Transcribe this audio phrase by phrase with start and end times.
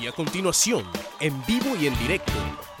[0.00, 0.84] Y a continuación,
[1.20, 2.32] en vivo y en directo,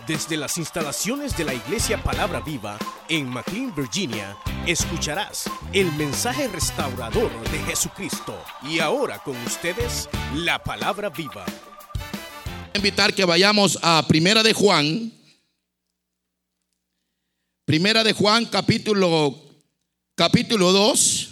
[0.06, 4.36] desde las instalaciones de la Iglesia Palabra Viva en McLean, Virginia,
[4.66, 8.38] escucharás el mensaje restaurador de Jesucristo.
[8.62, 11.46] Y ahora con ustedes, la Palabra Viva.
[12.74, 15.12] invitar que vayamos a Primera de Juan.
[17.64, 19.34] Primera de Juan capítulo
[20.14, 21.25] capítulo 2.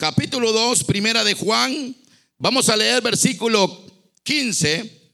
[0.00, 1.92] Capítulo 2, Primera de Juan.
[2.38, 3.84] Vamos a leer versículo
[4.22, 5.12] 15.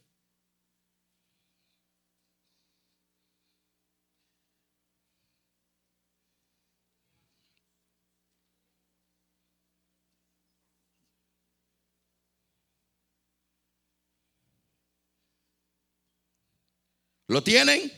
[17.29, 17.91] ¿Lo tienen?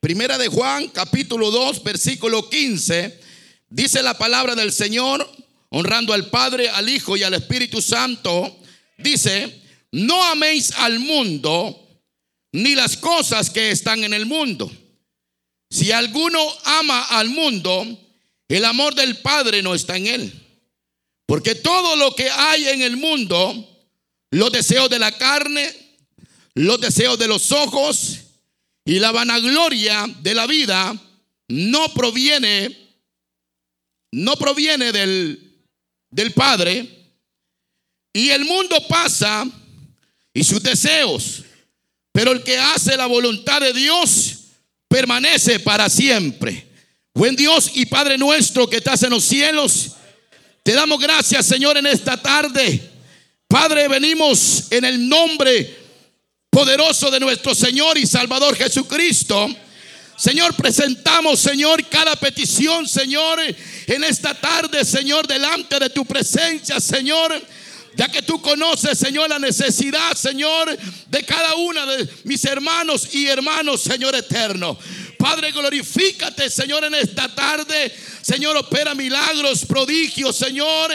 [0.00, 3.20] Primera de Juan, capítulo 2, versículo 15.
[3.68, 5.30] Dice la palabra del Señor,
[5.76, 8.60] honrando al Padre, al Hijo y al Espíritu Santo.
[8.96, 9.60] Dice,
[9.92, 12.02] no améis al mundo
[12.52, 14.72] ni las cosas que están en el mundo.
[15.68, 17.86] Si alguno ama al mundo,
[18.48, 20.32] el amor del Padre no está en él.
[21.26, 23.86] Porque todo lo que hay en el mundo,
[24.30, 25.74] los deseos de la carne,
[26.54, 28.20] los deseos de los ojos
[28.86, 30.98] y la vanagloria de la vida,
[31.48, 32.74] no proviene,
[34.12, 35.45] no proviene del,
[36.10, 36.88] del Padre.
[38.12, 39.46] Y el mundo pasa
[40.32, 41.42] y sus deseos,
[42.12, 44.38] pero el que hace la voluntad de Dios
[44.88, 46.66] permanece para siempre.
[47.14, 49.92] Buen Dios y Padre nuestro que estás en los cielos,
[50.62, 52.80] te damos gracias Señor en esta tarde.
[53.48, 55.74] Padre, venimos en el nombre
[56.50, 59.48] poderoso de nuestro Señor y Salvador Jesucristo.
[60.16, 63.38] Señor, presentamos, Señor, cada petición, Señor,
[63.86, 67.34] en esta tarde, Señor, delante de tu presencia, Señor.
[67.94, 70.76] Ya que tú conoces, Señor, la necesidad, Señor,
[71.06, 74.78] de cada una de mis hermanos y hermanos, Señor eterno.
[75.18, 77.92] Padre, glorifícate, Señor, en esta tarde.
[78.20, 80.92] Señor, opera milagros, prodigios, Señor,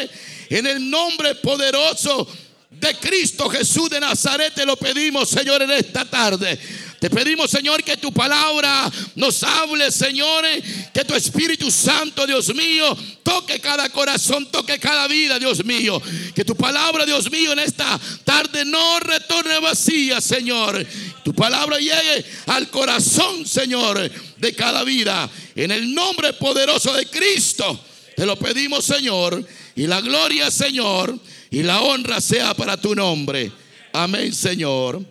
[0.49, 2.27] en el nombre poderoso
[2.69, 4.53] de Cristo Jesús de Nazaret.
[4.53, 6.59] Te lo pedimos, Señor, en esta tarde.
[7.01, 10.45] Te pedimos, Señor, que tu palabra nos hable, Señor,
[10.93, 15.99] que tu Espíritu Santo, Dios mío, toque cada corazón, toque cada vida, Dios mío.
[16.35, 20.85] Que tu palabra, Dios mío, en esta tarde no retorne vacía, Señor.
[21.23, 25.27] Tu palabra llegue al corazón, Señor, de cada vida.
[25.55, 27.83] En el nombre poderoso de Cristo,
[28.15, 29.43] te lo pedimos, Señor.
[29.75, 31.17] Y la gloria, Señor,
[31.49, 33.51] y la honra sea para tu nombre.
[33.91, 35.03] Amén, Señor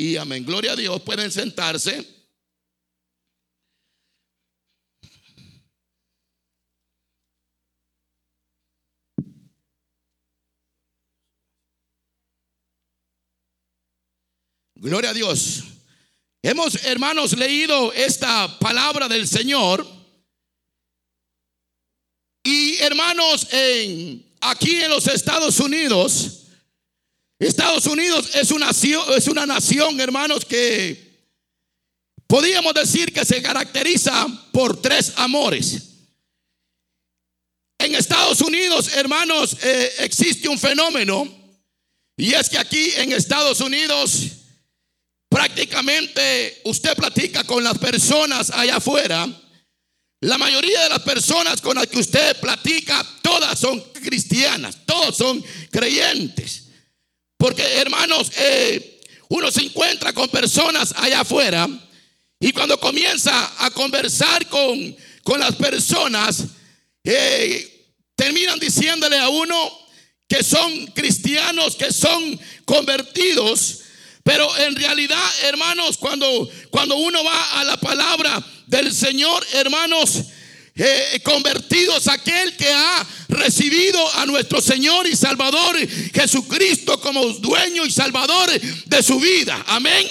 [0.00, 0.46] y amén.
[0.46, 1.02] Gloria a Dios.
[1.02, 2.02] Pueden sentarse.
[14.74, 15.64] Gloria a Dios.
[16.40, 19.86] Hemos, hermanos, leído esta palabra del Señor.
[22.42, 26.40] Y hermanos, en, aquí en los Estados Unidos,
[27.46, 31.10] Estados Unidos es una, es una nación, hermanos, que
[32.26, 35.84] podríamos decir que se caracteriza por tres amores.
[37.78, 41.26] En Estados Unidos, hermanos, eh, existe un fenómeno
[42.18, 44.26] y es que aquí en Estados Unidos
[45.30, 49.26] prácticamente usted platica con las personas allá afuera.
[50.20, 55.42] La mayoría de las personas con las que usted platica, todas son cristianas, todos son
[55.70, 56.69] creyentes.
[57.40, 61.66] Porque hermanos, eh, uno se encuentra con personas allá afuera
[62.38, 66.44] y cuando comienza a conversar con, con las personas,
[67.02, 69.56] eh, terminan diciéndole a uno
[70.28, 73.84] que son cristianos, que son convertidos.
[74.22, 80.24] Pero en realidad, hermanos, cuando, cuando uno va a la palabra del Señor, hermanos,
[80.76, 85.76] eh, convertidos aquel que ha recibido a nuestro Señor y Salvador
[86.14, 89.62] Jesucristo como dueño y Salvador de su vida.
[89.68, 90.06] Amén.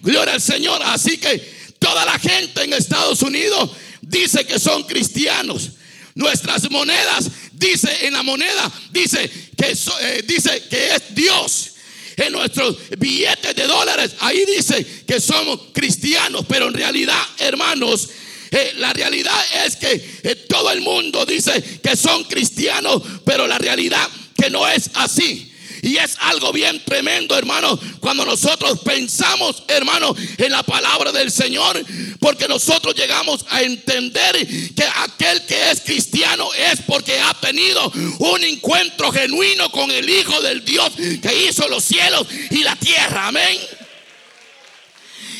[0.00, 0.80] Gloria al Señor.
[0.84, 1.38] Así que
[1.78, 3.70] toda la gente en Estados Unidos
[4.02, 5.70] dice que son cristianos.
[6.14, 11.70] Nuestras monedas dice en la moneda dice que eh, dice que es Dios.
[12.16, 18.08] En nuestros billetes de dólares ahí dice que somos cristianos, pero en realidad, hermanos,
[18.50, 23.58] eh, la realidad es que eh, todo el mundo dice que son cristianos, pero la
[23.58, 25.50] realidad que no es así.
[25.82, 31.84] Y es algo bien tremendo, hermano, cuando nosotros pensamos, hermano, en la palabra del Señor,
[32.20, 34.34] porque nosotros llegamos a entender
[34.74, 40.40] que aquel que es cristiano es porque ha tenido un encuentro genuino con el Hijo
[40.40, 43.28] del Dios que hizo los cielos y la tierra.
[43.28, 43.58] Amén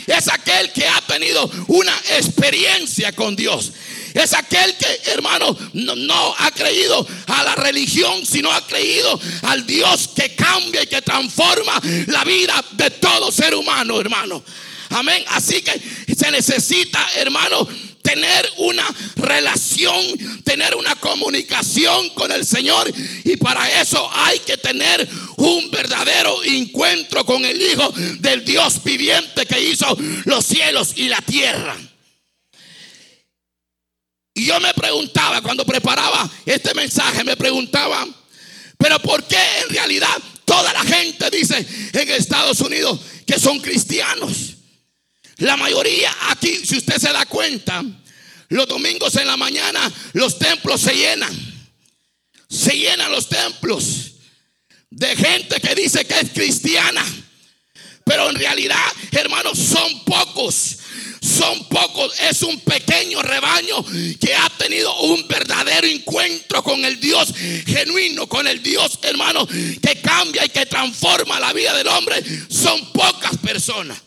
[0.06, 3.72] es aquel que ha tenido una experiencia con Dios.
[4.14, 10.10] Es aquel que, hermano, no, ha creído a la religión, sino ha creído al Dios
[10.14, 14.42] que cambia y que transforma la vida de todo ser humano, hermano.
[14.90, 15.24] Amén.
[15.28, 17.66] Así que se necesita, hermano,
[18.02, 18.86] tener una
[19.16, 20.00] relación,
[20.54, 22.88] tener una comunicación con el Señor.
[23.24, 29.46] Y para eso hay que tener un verdadero encuentro con el Hijo del Dios viviente
[29.46, 29.96] que hizo
[30.26, 31.76] los cielos y la tierra.
[34.32, 38.06] Y yo me preguntaba, cuando preparaba este mensaje, me preguntaba,
[38.78, 44.54] pero ¿por qué en realidad toda la gente dice en Estados Unidos que son cristianos?
[45.38, 47.82] La mayoría aquí, si usted se da cuenta,
[48.48, 51.34] los domingos en la mañana los templos se llenan.
[52.48, 54.12] Se llenan los templos
[54.90, 57.04] de gente que dice que es cristiana.
[58.04, 60.76] Pero en realidad, hermanos, son pocos.
[61.20, 62.20] Son pocos.
[62.20, 63.84] Es un pequeño rebaño
[64.20, 67.32] que ha tenido un verdadero encuentro con el Dios
[67.66, 72.22] genuino, con el Dios, hermano, que cambia y que transforma la vida del hombre.
[72.48, 73.98] Son pocas personas.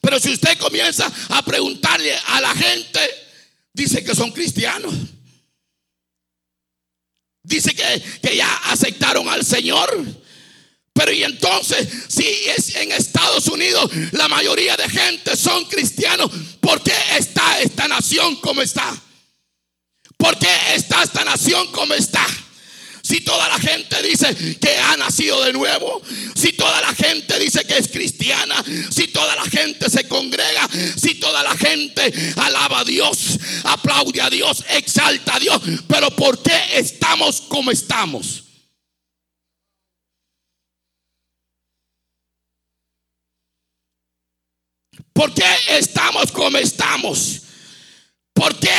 [0.00, 3.27] Pero si usted comienza a preguntarle a la gente,
[3.78, 4.92] dice que son cristianos.
[7.42, 9.88] Dice que, que ya aceptaron al Señor.
[10.92, 16.28] Pero y entonces, si es en Estados Unidos la mayoría de gente son cristianos,
[16.60, 19.00] ¿por qué está esta nación como está?
[20.16, 22.26] ¿Por qué está esta nación como está?
[23.08, 26.02] Si toda la gente dice que ha nacido de nuevo,
[26.34, 31.14] si toda la gente dice que es cristiana, si toda la gente se congrega, si
[31.14, 35.58] toda la gente alaba a Dios, aplaude a Dios, exalta a Dios,
[35.88, 38.44] pero ¿por qué estamos como estamos?
[45.14, 47.40] ¿Por qué estamos como estamos?
[48.34, 48.76] ¿Por qué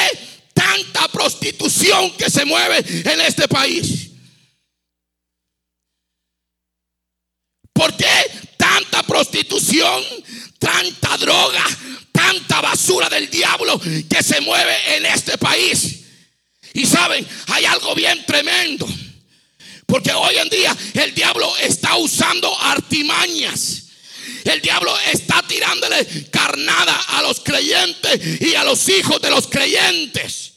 [0.53, 4.08] tanta prostitución que se mueve en este país?
[7.79, 10.03] ¿Por qué tanta prostitución,
[10.59, 11.63] tanta droga,
[12.11, 16.01] tanta basura del diablo que se mueve en este país?
[16.73, 18.85] Y saben, hay algo bien tremendo.
[19.85, 23.83] Porque hoy en día el diablo está usando artimañas.
[24.43, 30.51] El diablo está tirándole carnada a los creyentes y a los hijos de los creyentes.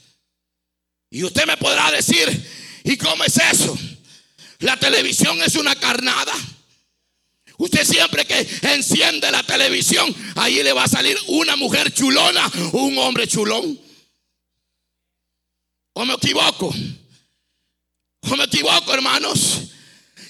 [1.09, 2.51] Y usted me podrá decir,
[2.83, 3.79] ¿y cómo es eso?
[4.59, 6.35] La televisión es una carnada.
[7.63, 8.45] Usted siempre que
[8.75, 13.79] enciende la televisión, ahí le va a salir una mujer chulona o un hombre chulón.
[15.93, 16.75] ¿O me equivoco?
[18.23, 19.61] ¿O me equivoco, hermanos?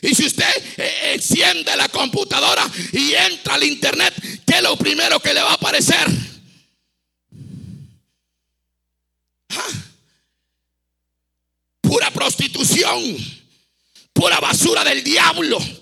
[0.03, 0.45] Y si usted
[0.77, 4.13] eh, enciende la computadora y entra al internet,
[4.47, 6.07] ¿qué es lo primero que le va a aparecer?
[9.49, 9.69] ¿Ah?
[11.81, 13.17] Pura prostitución,
[14.13, 15.82] pura basura del diablo.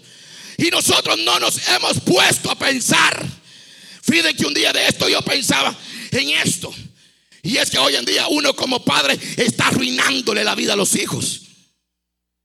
[0.61, 3.27] Y nosotros no nos hemos puesto a pensar.
[4.03, 5.75] Fíjense que un día de esto yo pensaba
[6.11, 6.73] en esto.
[7.43, 10.95] Y es que hoy en día uno como padre está arruinándole la vida a los
[10.97, 11.41] hijos.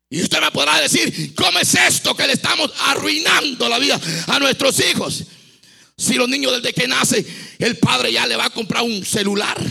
[0.10, 4.40] Y usted me podrá decir, ¿cómo es esto que le estamos arruinando la vida a
[4.40, 5.26] nuestros hijos?
[5.98, 7.26] Si los niños desde que nace,
[7.60, 9.62] el padre ya le va a comprar un celular.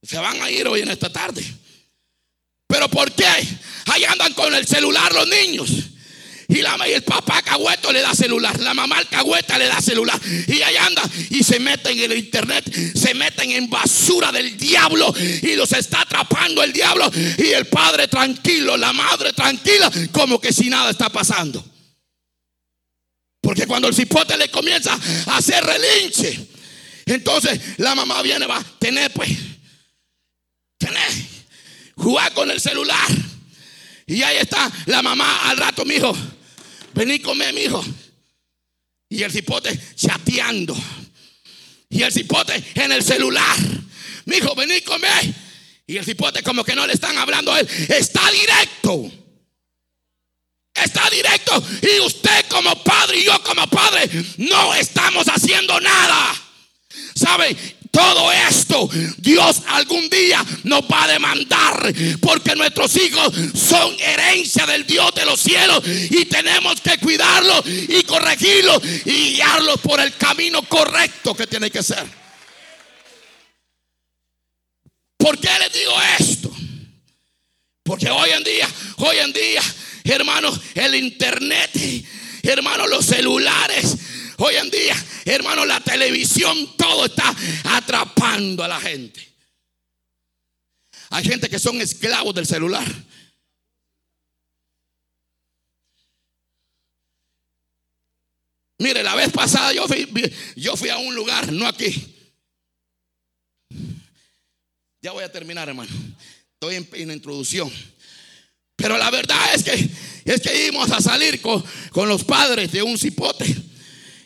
[0.00, 1.44] Se van a ir hoy en esta tarde.
[2.68, 3.24] ¿Pero por qué?
[3.86, 5.70] Ahí andan con el celular los niños.
[6.50, 10.18] Y, la, y el papá cagüeto le da celular, la mamá cagüeta le da celular.
[10.46, 15.12] Y ahí anda y se meten en el internet, se meten en basura del diablo
[15.42, 17.10] y los está atrapando el diablo.
[17.36, 21.62] Y el padre tranquilo, la madre tranquila, como que si nada está pasando.
[23.42, 26.48] Porque cuando el cipote le comienza a hacer relinche,
[27.06, 29.30] entonces la mamá viene, va tener pues,
[31.98, 33.08] jugar con el celular.
[34.06, 36.16] Y ahí está la mamá al rato, mi hijo.
[36.94, 37.84] Vení comer, mi hijo.
[39.10, 40.76] Y el cipote chateando.
[41.90, 43.56] Y el cipote en el celular.
[44.24, 45.34] Mi hijo, vení comer.
[45.86, 47.68] Y el cipote como que no le están hablando a él.
[47.88, 49.10] Está directo.
[50.74, 51.62] Está directo.
[51.82, 56.47] Y usted como padre y yo como padre no estamos haciendo nada.
[57.14, 57.56] ¿Sabe?
[57.90, 64.86] todo esto Dios algún día nos va a demandar porque nuestros hijos son herencia del
[64.86, 70.62] Dios de los cielos y tenemos que cuidarlos y corregirlos y guiarlos por el camino
[70.62, 72.04] correcto que tiene que ser.
[75.16, 76.52] ¿Por qué les digo esto?
[77.82, 78.68] Porque hoy en día,
[78.98, 79.62] hoy en día,
[80.04, 81.70] hermanos, el internet,
[82.42, 83.96] hermanos, los celulares,
[84.38, 89.26] hoy en día, hermanos, la televisión, todo está atrapando a la gente.
[91.10, 92.86] Hay gente que son esclavos del celular.
[98.78, 100.08] Mire, la vez pasada yo fui,
[100.54, 102.14] yo fui a un lugar, no aquí.
[105.02, 105.90] Ya voy a terminar, hermano.
[106.54, 107.72] Estoy en, introducción.
[108.76, 109.90] Pero la verdad es que
[110.24, 113.67] es que íbamos a salir con, con los padres de un cipote.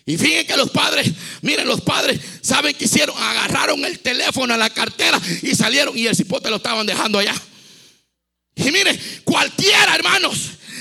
[0.05, 3.17] Y fíjense que los padres, miren, los padres, ¿saben qué hicieron?
[3.17, 7.35] Agarraron el teléfono a la cartera y salieron y el cipote lo estaban dejando allá.
[8.57, 10.39] Y mire, cualquiera, hermanos,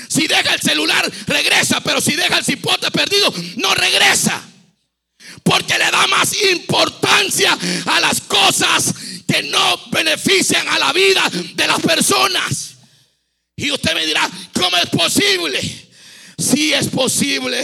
[0.08, 4.42] si deja el celular, regresa, pero si deja el cipote perdido, no regresa.
[5.42, 8.92] Porque le da más importancia a las cosas
[9.26, 11.22] que no benefician a la vida
[11.54, 12.74] de las personas.
[13.56, 15.60] Y usted me dirá, ¿cómo es posible?
[16.36, 17.60] Si es posible.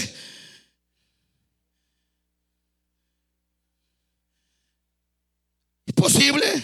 [5.87, 6.63] ¿Es posible?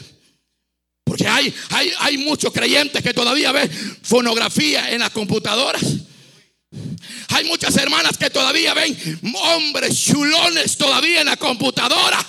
[1.05, 1.29] Porque
[1.71, 3.71] hay, muchos creyentes que todavía ven
[4.03, 5.83] fonografía en las computadoras.
[7.29, 8.97] Hay muchas hermanas que todavía ven
[9.35, 12.25] hombres chulones todavía en la computadora.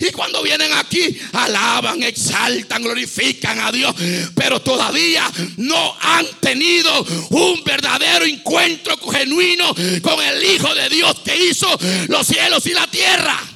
[0.00, 3.94] Y cuando vienen aquí, alaban, exaltan, glorifican a Dios.
[4.34, 11.46] Pero todavía no han tenido un verdadero encuentro genuino con el Hijo de Dios que
[11.46, 11.68] hizo
[12.08, 13.53] los cielos y la tierra.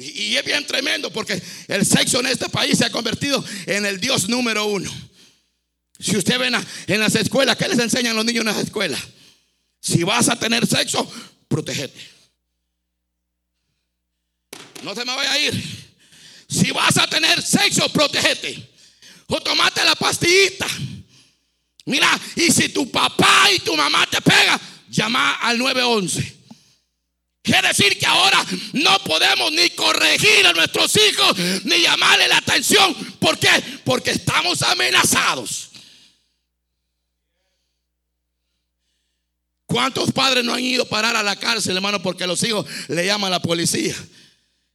[0.00, 3.98] Y, es bien tremendo porque el sexo en este país se ha convertido en el
[3.98, 4.88] Dios número uno.
[5.98, 6.52] Si usted ve
[6.86, 9.00] en las escuelas, ¿qué les enseñan los niños en las escuelas?
[9.80, 11.10] Si vas a tener sexo,
[11.48, 11.98] protégete.
[14.84, 15.88] No se me vaya a ir.
[16.48, 18.70] Si vas a tener sexo, protégete.
[19.26, 20.68] O tomate la pastillita.
[21.86, 26.37] Mira, y si tu papá y tu mamá te pegan, llama al 911.
[27.48, 32.94] Quiere decir que ahora no podemos ni corregir a nuestros hijos, ni llamarle la atención.
[33.18, 33.48] ¿Por qué?
[33.84, 35.70] Porque estamos amenazados.
[39.64, 43.06] ¿Cuántos padres no han ido a parar a la cárcel, hermano, porque los hijos le
[43.06, 43.96] llaman a la policía?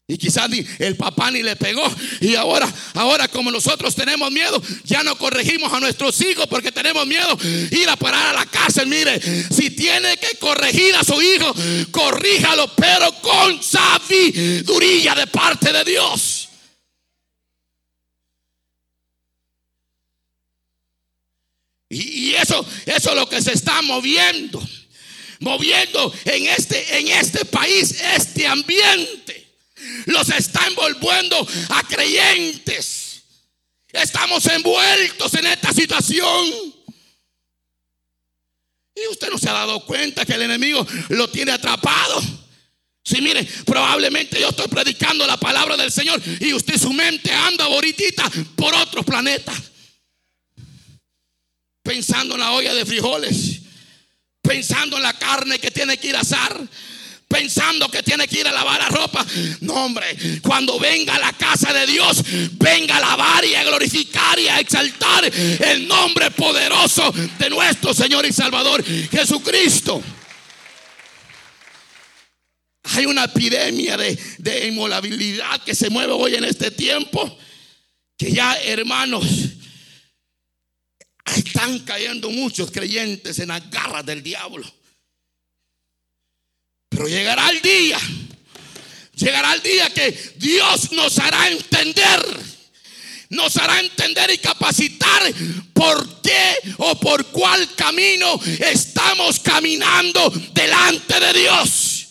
[0.05, 1.83] Y quizás ni el papá ni le pegó.
[2.19, 7.07] Y ahora, ahora como nosotros tenemos miedo, ya no corregimos a nuestros hijos porque tenemos
[7.07, 7.37] miedo
[7.71, 8.87] ir a parar a la cárcel.
[8.87, 11.55] Mire, si tiene que corregir a su hijo,
[11.91, 16.49] corríjalo, pero con sabiduría de parte de Dios.
[21.89, 24.61] Y, eso, eso es lo que se está moviendo
[25.39, 29.42] moviendo en este, en este país este ambiente.
[30.05, 33.23] Los está envolviendo a creyentes.
[33.91, 36.73] Estamos envueltos en esta situación.
[38.95, 42.21] Y usted no se ha dado cuenta que el enemigo lo tiene atrapado.
[43.03, 47.65] Si mire, probablemente yo estoy predicando la palabra del Señor y usted su mente anda
[47.65, 49.53] ahorita por otro planeta.
[51.81, 53.63] Pensando en la olla de frijoles
[54.43, 56.61] pensando en la carne que tiene que ir a asar
[57.33, 59.25] pensando que tiene que ir a lavar la ropa.
[59.61, 60.05] No, hombre,
[60.43, 62.23] cuando venga a la casa de Dios,
[62.53, 68.25] venga a lavar y a glorificar y a exaltar el nombre poderoso de nuestro Señor
[68.27, 70.01] y Salvador Jesucristo.
[72.83, 77.35] Hay una epidemia de, de inmolabilidad que se mueve hoy en este tiempo,
[78.15, 79.25] que ya hermanos,
[81.35, 84.71] están cayendo muchos creyentes en las garras del diablo.
[86.93, 87.99] Pero llegará el día,
[89.15, 92.23] llegará el día que Dios nos hará entender,
[93.29, 95.33] nos hará entender y capacitar
[95.73, 102.07] por qué o por cuál camino estamos caminando delante de Dios.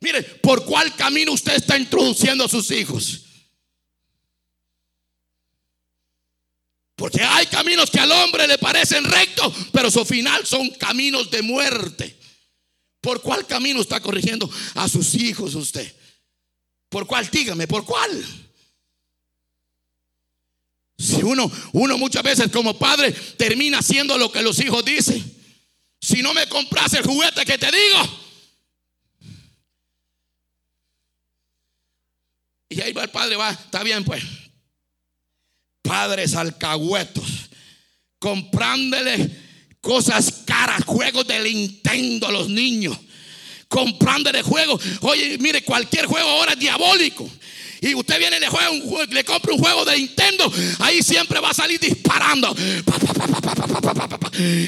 [0.00, 3.20] Mire, por cuál camino usted está introduciendo a sus hijos.
[6.96, 11.42] Porque hay caminos que al hombre le parecen rectos, pero su final son caminos de
[11.42, 12.23] muerte.
[13.04, 15.94] ¿Por cuál camino está corrigiendo a sus hijos usted?
[16.88, 17.28] ¿Por cuál?
[17.28, 18.24] Dígame, ¿por cuál?
[20.96, 25.22] Si uno, uno muchas veces como padre termina haciendo lo que los hijos dicen.
[26.00, 28.20] si no me compras el juguete que te digo.
[32.70, 34.24] Y ahí va el padre, va, está bien pues.
[35.82, 37.50] Padres alcahuetos,
[38.18, 39.43] comprándole
[39.84, 42.96] cosas caras, juegos de Nintendo a los niños,
[43.68, 44.82] comprándole juegos.
[45.02, 47.30] Oye, mire, cualquier juego ahora es diabólico
[47.80, 51.38] y usted viene y le, juega un, le compra un juego de Nintendo, ahí siempre
[51.38, 52.56] va a salir disparando.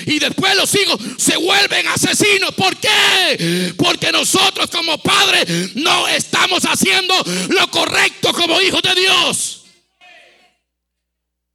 [0.07, 2.55] Y después los hijos se vuelven asesinos.
[2.55, 3.75] ¿Por qué?
[3.79, 7.15] Porque nosotros como padres no estamos haciendo
[7.49, 9.63] lo correcto como hijos de Dios.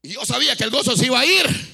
[0.01, 1.70] Y yo sabía que el gozo se iba a ir.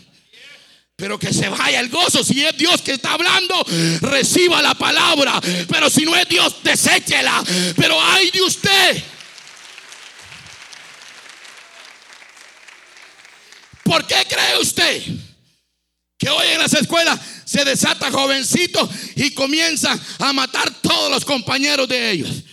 [0.98, 2.24] Pero que se vaya el gozo.
[2.24, 3.63] Si es Dios que está hablando,
[4.01, 5.39] reciba la palabra.
[5.70, 7.44] Pero si no es Dios, deséchela.
[7.75, 9.04] Pero hay de usted.
[13.84, 15.04] ¿Por qué cree usted
[16.18, 21.88] que hoy en las escuelas se desata jovencito y comienzan a matar todos los compañeros
[21.88, 22.44] de ellos?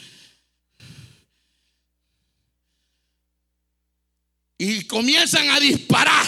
[4.59, 6.27] Y comienzan a disparar.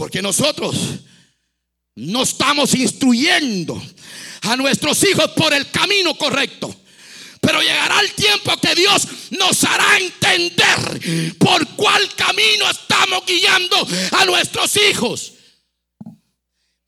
[0.00, 0.74] Porque nosotros
[1.96, 3.78] no estamos instruyendo
[4.40, 6.74] a nuestros hijos por el camino correcto.
[7.38, 14.24] Pero llegará el tiempo que Dios nos hará entender por cuál camino estamos guiando a
[14.24, 15.34] nuestros hijos.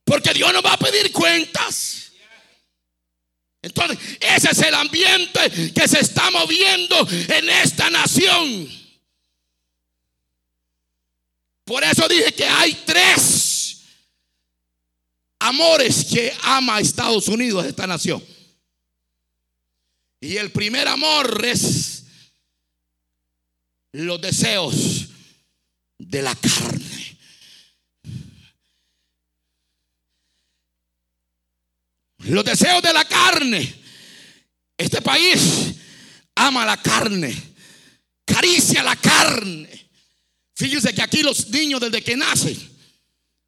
[0.04, 2.12] Porque Dios nos va a pedir cuentas.
[3.61, 8.82] Entonces, ese es el ambiente que se está moviendo en esta nación.
[11.64, 13.83] Por eso dije que hay tres
[15.38, 18.23] amores que ama Estados Unidos, esta nación.
[20.21, 22.04] Y el primer amor es
[23.92, 25.09] los deseos
[25.99, 27.19] de la carne.
[32.19, 33.75] Los deseos de la carne.
[34.78, 35.75] Este país
[36.35, 37.35] ama la carne,
[38.25, 39.90] caricia la carne.
[40.62, 42.57] Fíjense que aquí los niños desde que nacen,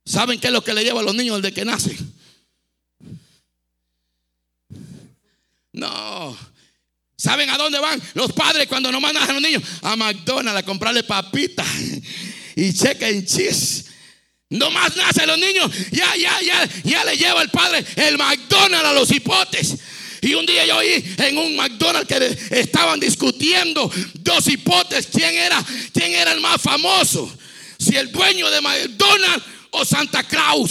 [0.05, 1.97] ¿saben qué es lo que le lleva a los niños desde que nacen?
[5.73, 6.37] No,
[7.17, 9.63] ¿Saben a dónde van los padres cuando no mandan a los niños?
[9.83, 11.69] A McDonald's a comprarle papitas
[12.57, 13.85] y cheque en cheese.
[14.51, 15.71] No más nacen los niños.
[15.93, 19.77] Ya, ya, ya, ya le lleva el padre el McDonald's a los hipotes.
[20.25, 25.63] Y un día yo oí en un McDonald's que estaban discutiendo dos hipotes quién era,
[25.93, 27.31] quién era el más famoso.
[27.79, 30.71] Si el dueño de McDonald's o Santa Claus.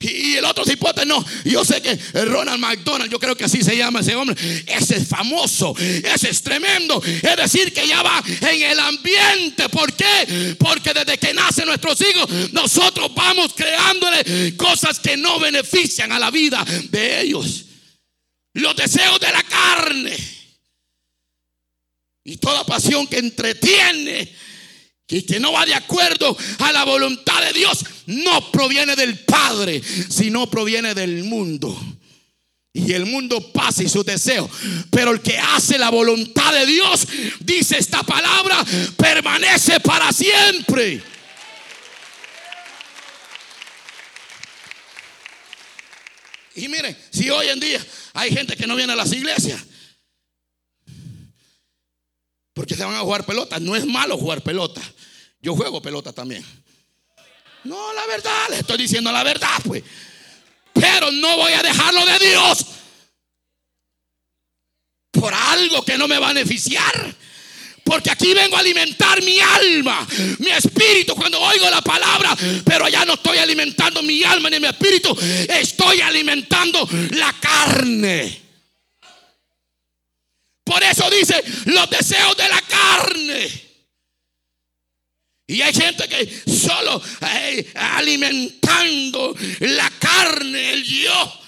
[0.00, 1.24] Y el otro hipote no.
[1.44, 4.36] Yo sé que Ronald McDonald, yo creo que así se llama ese hombre.
[4.66, 7.02] Ese es famoso, ese es tremendo.
[7.04, 9.68] Es decir, que ya va en el ambiente.
[9.68, 10.54] ¿Por qué?
[10.56, 16.30] Porque desde que nacen nuestros hijos, nosotros vamos creándole cosas que no benefician a la
[16.30, 17.64] vida de ellos.
[18.54, 20.16] Los deseos de la carne.
[22.22, 24.32] Y toda pasión que entretiene
[25.10, 29.82] y que no va de acuerdo a la voluntad de Dios, no proviene del Padre,
[30.08, 31.78] sino proviene del mundo.
[32.74, 34.48] Y el mundo pasa y su deseo.
[34.90, 37.08] Pero el que hace la voluntad de Dios,
[37.40, 38.64] dice esta palabra,
[38.96, 41.02] permanece para siempre.
[46.54, 49.60] Y miren, si hoy en día hay gente que no viene a las iglesias,
[52.52, 54.82] porque se van a jugar pelota, no es malo jugar pelota.
[55.40, 56.44] Yo juego pelota también.
[57.64, 59.82] No, la verdad, le estoy diciendo la verdad, pues.
[60.72, 62.66] Pero no voy a dejarlo de Dios
[65.10, 67.16] por algo que no me va a beneficiar.
[67.84, 70.06] Porque aquí vengo a alimentar mi alma,
[70.38, 72.36] mi espíritu cuando oigo la palabra.
[72.64, 75.16] Pero allá no estoy alimentando mi alma ni mi espíritu.
[75.48, 78.42] Estoy alimentando la carne.
[80.64, 83.67] Por eso dice los deseos de la carne.
[85.50, 91.40] Y hay gente que solo eh, alimentando la carne, el yo.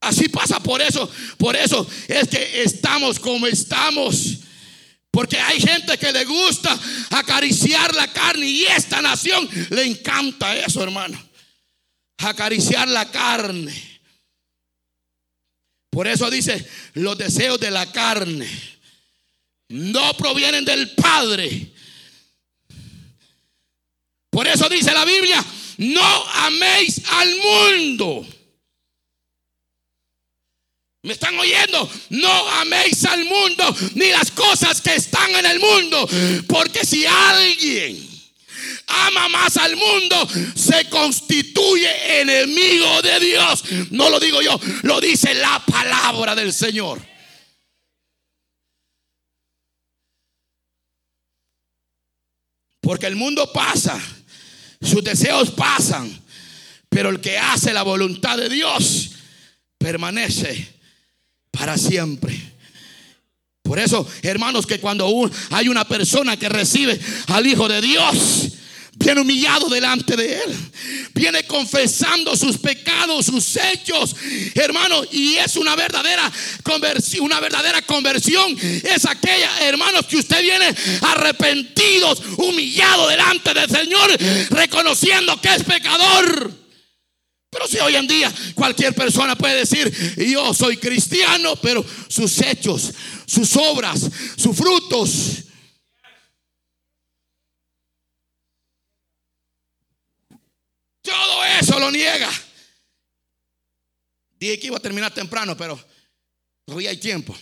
[0.00, 4.38] Así pasa por eso, por eso es que estamos como estamos.
[5.10, 6.78] Porque hay gente que le gusta
[7.10, 11.20] acariciar la carne y esta nación le encanta eso, hermano.
[12.18, 14.00] Acariciar la carne.
[15.90, 18.77] Por eso dice los deseos de la carne
[19.68, 21.72] no provienen del Padre.
[24.30, 25.44] Por eso dice la Biblia,
[25.78, 28.26] no améis al mundo.
[31.02, 31.90] ¿Me están oyendo?
[32.10, 36.08] No améis al mundo ni las cosas que están en el mundo.
[36.46, 38.08] Porque si alguien
[38.86, 43.64] ama más al mundo, se constituye enemigo de Dios.
[43.90, 47.00] No lo digo yo, lo dice la palabra del Señor.
[52.88, 54.00] Porque el mundo pasa,
[54.80, 56.10] sus deseos pasan,
[56.88, 59.10] pero el que hace la voluntad de Dios
[59.76, 60.66] permanece
[61.50, 62.34] para siempre.
[63.60, 65.06] Por eso, hermanos, que cuando
[65.50, 68.47] hay una persona que recibe al Hijo de Dios,
[68.98, 70.56] viene humillado delante de Él,
[71.14, 74.14] viene confesando sus pecados, sus hechos,
[74.54, 76.30] hermano, y es una verdadera
[76.62, 78.56] conversión, una verdadera conversión.
[78.60, 84.10] Es aquella, hermanos, que usted viene arrepentidos, humillado delante del Señor,
[84.50, 86.52] reconociendo que es pecador.
[87.50, 92.92] Pero si hoy en día cualquier persona puede decir, yo soy cristiano, pero sus hechos,
[93.26, 95.44] sus obras, sus frutos,
[101.08, 102.30] Todo eso lo niega.
[104.38, 105.82] Dije que iba a terminar temprano, pero
[106.64, 107.34] todavía hay tiempo.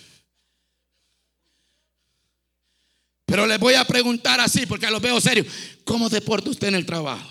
[3.24, 5.44] Pero les voy a preguntar así, porque lo veo serio.
[5.84, 7.28] ¿Cómo se porta usted en el trabajo?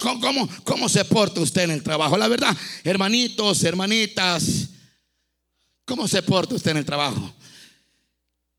[0.00, 2.16] ¿Cómo, ¿Cómo, se porta usted en el trabajo?
[2.16, 4.68] La verdad, hermanitos, hermanitas,
[5.84, 7.32] ¿Cómo se porta usted en el trabajo?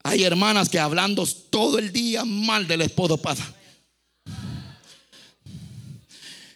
[0.04, 3.52] Hay hermanas que hablando todo el día mal del esposo pasa.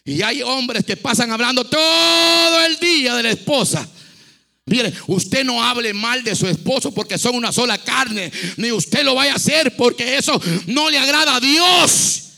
[0.04, 3.88] Y hay hombres que pasan hablando todo el día de la esposa.
[4.66, 8.30] Mire, usted no hable mal de su esposo porque son una sola carne.
[8.56, 12.29] Ni usted lo vaya a hacer porque eso no le agrada a Dios.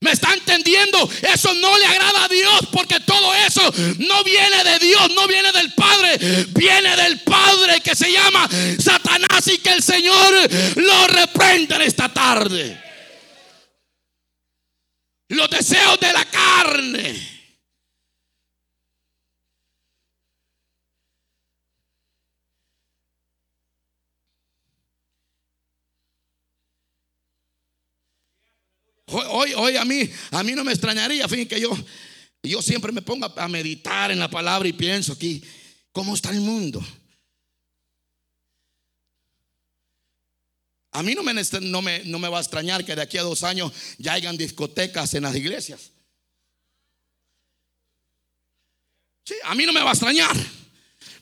[0.00, 1.10] ¿Me está entendiendo?
[1.22, 3.62] Eso no le agrada a Dios porque todo eso
[3.98, 6.18] no viene de Dios, no viene del Padre,
[6.50, 10.34] viene del Padre que se llama Satanás y que el Señor
[10.76, 12.80] lo reprende en esta tarde.
[15.30, 17.37] Los deseos de la carne
[29.10, 31.76] Hoy, hoy a mí, a mí no me extrañaría, fin que yo,
[32.42, 35.42] yo siempre me pongo a meditar en la palabra y pienso aquí,
[35.92, 36.84] ¿cómo está el mundo?
[40.92, 43.22] A mí no me, no, me, no me va a extrañar que de aquí a
[43.22, 45.92] dos años ya hayan discotecas en las iglesias.
[49.24, 50.36] Sí, a mí no me va a extrañar.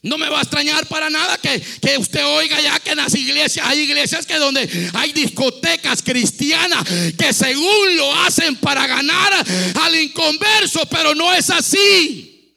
[0.03, 1.63] No me va a extrañar para nada que,
[1.99, 6.85] usted oiga ya que en las iglesias hay iglesias que donde hay discotecas cristianas
[7.19, 9.33] que según lo hacen para ganar
[9.75, 12.55] al inconverso, pero no es así.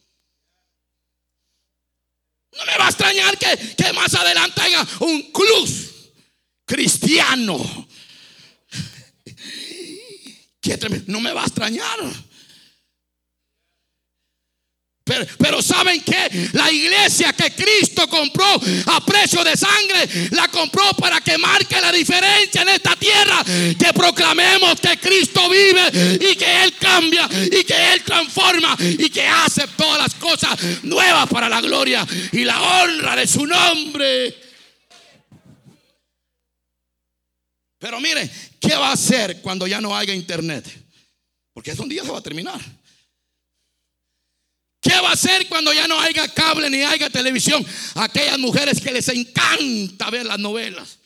[2.52, 5.70] No me va a extrañar que, que más adelante haya un club
[6.66, 7.88] cristiano.
[11.08, 12.29] No me va a extrañar.
[15.38, 18.46] Pero, ¿saben que La iglesia que Cristo compró
[18.86, 23.44] a precio de sangre, la compró para que marque la diferencia en esta tierra.
[23.44, 29.26] Que proclamemos que Cristo vive y que Él cambia y que Él transforma y que
[29.26, 34.36] hace todas las cosas nuevas para la gloria y la honra de su nombre.
[37.80, 40.66] Pero mire, ¿qué va a hacer cuando ya no haya internet?
[41.54, 42.60] Porque es un día se va a terminar.
[44.82, 47.66] ¿Qué va a hacer cuando ya no haya cable ni haya televisión?
[47.96, 51.00] Aquellas mujeres que les encanta ver las novelas.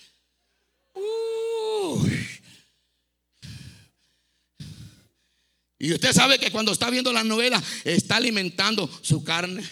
[5.80, 9.64] Y usted sabe que cuando está viendo las novelas está alimentando su carne.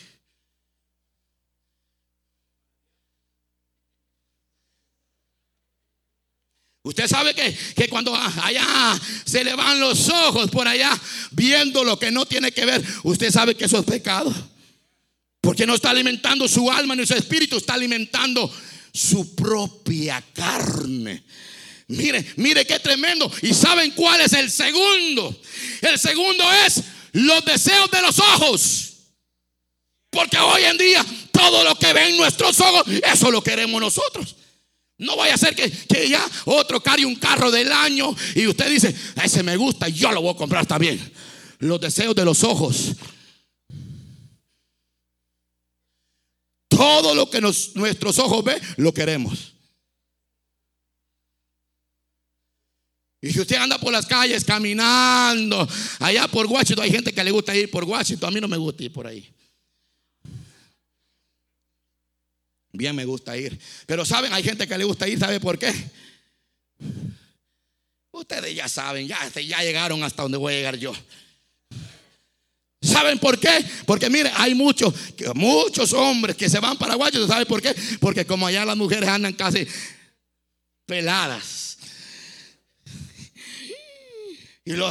[6.84, 11.00] Usted sabe que, cuando allá se le van los ojos por allá
[11.32, 14.34] viendo lo que no tiene que ver, usted sabe que eso es pecado.
[15.42, 18.52] Porque no está alimentando su alma ni su espíritu, está alimentando
[18.94, 21.24] su propia carne.
[21.88, 23.32] Mire, mire qué tremendo.
[23.42, 25.40] ¿Y saben cuál es el segundo?
[25.82, 28.94] El segundo es los deseos de los ojos.
[30.10, 34.36] Porque hoy en día todo lo que ven nuestros ojos, eso lo queremos nosotros.
[35.02, 35.68] No vaya a ser que,
[36.08, 40.22] ya otro cargue un carro del año y usted dice, ese me gusta, yo lo
[40.22, 41.00] voy a comprar también.
[41.58, 42.94] Los deseos de los ojos.
[46.68, 49.56] Todo lo que nuestros ojos ven, lo queremos.
[53.22, 57.32] Y si usted anda por las calles caminando, allá por Washington, hay gente que le
[57.32, 59.34] gusta ir por Washington, a mí no me gusta ir por ahí.
[62.74, 63.60] Bien me gusta ir.
[63.86, 65.74] Pero saben, hay gente que le gusta ir, ¿sabe por qué?
[68.12, 70.94] Ustedes ya saben, ya, ya llegaron hasta donde voy a llegar yo.
[72.82, 73.64] ¿Saben por qué?
[73.86, 74.94] Porque mire, hay muchos,
[75.36, 77.28] muchos hombres que se van para Washington.
[77.28, 77.76] ¿Saben por qué?
[78.00, 79.68] Porque como allá las mujeres andan casi
[80.88, 81.71] peladas.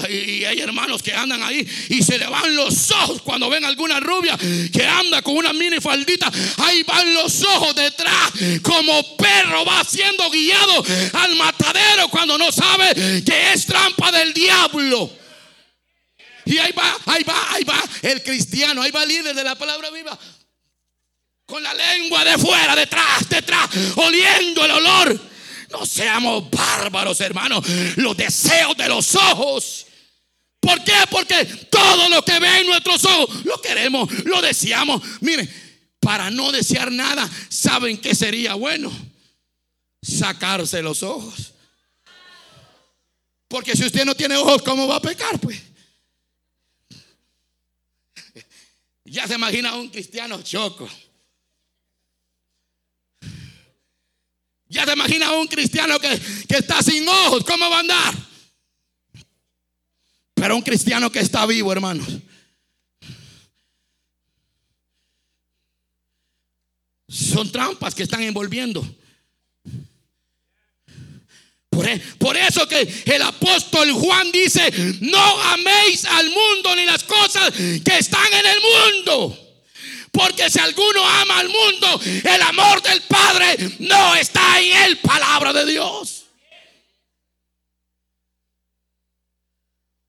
[0.09, 4.01] Y, hay hermanos que andan ahí y se le van los ojos cuando ven alguna
[4.01, 4.37] rubia
[4.73, 6.31] que anda con una mini faldita.
[6.59, 13.23] Ahí van los ojos detrás, como perro va siendo guiado al matadero cuando no sabe
[13.25, 15.11] que es trampa del diablo.
[16.45, 19.55] Y ahí va, ahí va, ahí va el cristiano, ahí va el líder de la
[19.55, 20.19] palabra viva.
[21.47, 25.30] Con la lengua de fuera, detrás, detrás, oliendo el olor
[25.71, 27.65] no seamos bárbaros, hermanos.
[27.97, 29.87] Los deseos de los ojos.
[30.61, 30.93] ¿Por qué?
[31.11, 35.03] Porque todo lo que ve en nuestros ojos lo queremos, lo deseamos.
[35.21, 35.49] Miren,
[36.01, 38.93] para no desear nada, ¿saben qué sería bueno?
[40.03, 41.55] Sacarse los ojos.
[43.49, 45.39] Porque si usted no tiene ojos, ¿cómo va a pecar?
[45.41, 45.61] Pues.
[49.05, 50.89] Ya se imagina un cristiano choco.
[54.71, 56.09] Ya te imaginas un cristiano que,
[56.49, 58.15] que está sin ojos, ¿cómo va a andar?
[60.35, 62.07] Pero un cristiano que está vivo, hermanos.
[67.09, 68.87] Son trampas que están envolviendo.
[71.91, 77.53] E, por, eso que el apóstol Juan dice, no améis al mundo ni las cosas
[77.53, 79.50] que están en el mundo.
[80.13, 85.53] Porque si alguno ama al mundo, el amor del Padre no está en él, palabra
[85.53, 86.27] de Dios.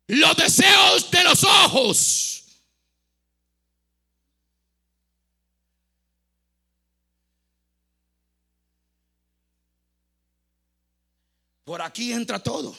[0.08, 2.44] Los deseos de los ojos.
[11.64, 12.76] Por aquí entra todo.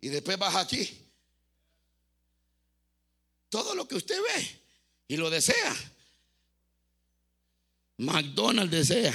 [0.00, 0.98] Y después baja aquí.
[3.48, 4.61] Todo lo que usted ve
[5.08, 5.74] y lo desea.
[7.98, 9.14] McDonald's desea.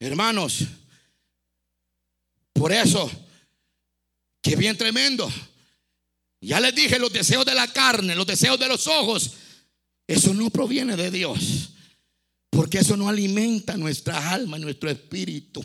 [0.00, 0.64] Hermanos,
[2.52, 3.10] por eso,
[4.40, 5.30] que bien tremendo.
[6.40, 9.32] Ya les dije, los deseos de la carne, los deseos de los ojos,
[10.06, 11.70] eso no proviene de Dios.
[12.50, 15.64] Porque eso no alimenta nuestra alma, nuestro espíritu.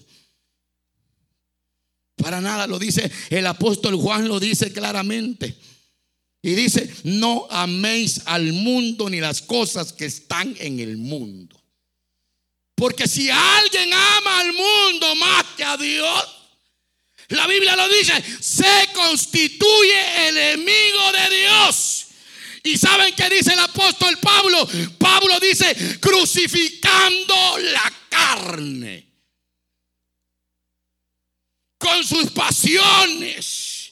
[2.23, 5.57] Para nada lo dice el apóstol Juan, lo dice claramente.
[6.41, 11.61] Y dice, no améis al mundo ni las cosas que están en el mundo.
[12.75, 16.23] Porque si alguien ama al mundo más que a Dios,
[17.27, 22.05] la Biblia lo dice, se constituye enemigo de Dios.
[22.63, 24.65] Y saben qué dice el apóstol Pablo?
[24.97, 29.12] Pablo dice, crucificando la carne
[31.83, 33.91] con sus pasiones.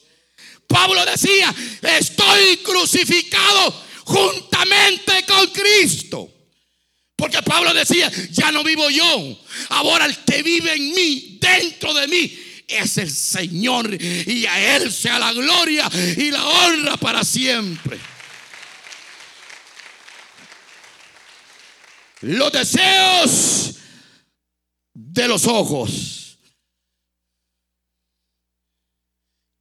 [0.65, 3.73] Pablo decía, estoy crucificado
[4.05, 6.31] juntamente con Cristo.
[7.17, 9.37] Porque Pablo decía, ya no vivo yo,
[9.69, 13.93] ahora el que vive en mí, dentro de mí, es el Señor.
[14.01, 17.99] Y a Él sea la gloria y la honra para siempre.
[22.21, 23.75] Los deseos
[24.93, 26.20] de los ojos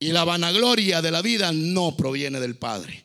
[0.02, 3.04] Y la vanagloria de la vida no proviene del Padre.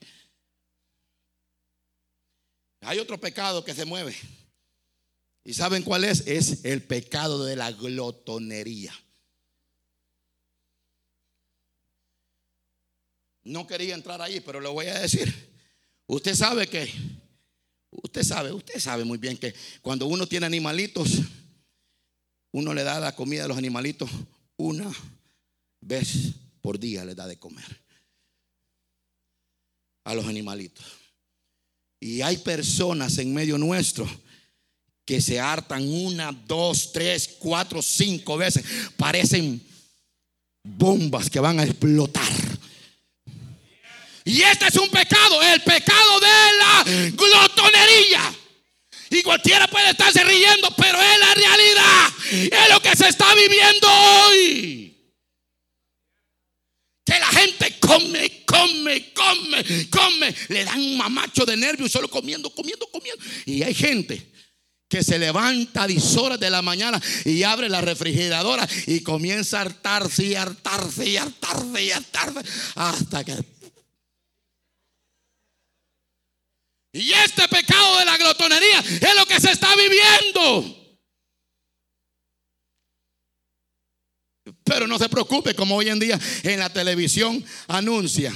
[2.79, 4.15] Hay otro pecado que se mueve.
[5.43, 6.25] ¿Y saben cuál es?
[6.25, 8.93] Es el pecado de la glotonería.
[13.43, 15.33] No quería entrar ahí, pero lo voy a decir.
[16.07, 16.89] Usted sabe que,
[17.91, 21.09] usted sabe, usted sabe muy bien que cuando uno tiene animalitos,
[22.51, 24.09] uno le da la comida a los animalitos
[24.55, 24.89] una
[25.81, 26.33] vez
[26.65, 27.79] por día le da de comer
[30.03, 30.83] a los animalitos.
[31.99, 34.09] Y hay personas en medio nuestro
[35.05, 38.65] que se hartan una, dos, tres, cuatro, cinco veces.
[38.97, 39.61] Parecen
[40.63, 42.33] bombas que van a explotar.
[44.23, 48.35] Y este es un pecado, el pecado de la glotonería.
[49.11, 52.07] Y cualquiera puede estarse riendo, pero es la realidad.
[52.31, 54.84] Es lo que se está viviendo hoy.
[59.35, 60.35] Come, come.
[60.49, 63.23] Le dan un mamacho de nervios solo comiendo, comiendo, comiendo.
[63.45, 64.31] Y hay gente
[64.87, 69.57] que se levanta a 10 horas de la mañana y abre la refrigeradora y comienza
[69.57, 72.39] a hartarse y hartarse y hartarse y hartarse
[72.75, 73.55] hasta que
[76.93, 80.85] Y este pecado de la glotonería es lo que se está viviendo.
[84.63, 88.33] Pero no se preocupe, como hoy en día en la televisión anuncia.